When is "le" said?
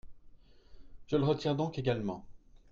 1.15-1.23